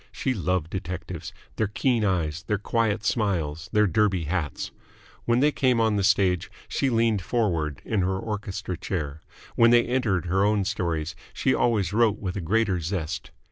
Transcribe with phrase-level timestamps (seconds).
[0.11, 4.71] She loved detectives their keen eyes, their quiet smiles, their Derby hats.
[5.25, 9.21] When they came on the stage, she leaned forward in her orchestra chair;
[9.55, 13.29] when they entered her own stories, she always wrote with a greater zest.